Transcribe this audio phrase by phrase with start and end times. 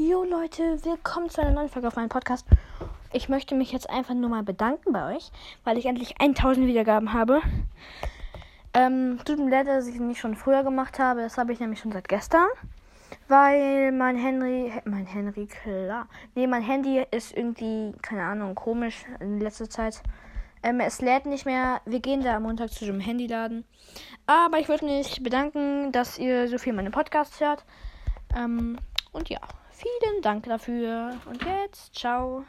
[0.00, 2.46] Jo Leute, willkommen zu einer neuen Folge auf meinem Podcast.
[3.12, 5.32] Ich möchte mich jetzt einfach nur mal bedanken bei euch,
[5.64, 7.40] weil ich endlich 1000 Wiedergaben habe.
[8.74, 11.22] Ähm, tut mir leid, dass ich es nicht schon früher gemacht habe.
[11.22, 12.46] Das habe ich nämlich schon seit gestern.
[13.26, 16.06] Weil mein Henry, mein Henry, klar.
[16.36, 20.00] Nee, mein Handy ist irgendwie, keine Ahnung, komisch in letzter Zeit.
[20.62, 21.80] Ähm, es lädt nicht mehr.
[21.86, 23.64] Wir gehen da am Montag zu dem Handyladen.
[24.26, 27.64] Aber ich würde mich bedanken, dass ihr so viel meine Podcasts hört.
[28.36, 28.78] Ähm,
[29.12, 29.40] und ja,
[29.70, 31.16] vielen Dank dafür.
[31.26, 32.44] Und jetzt, ciao.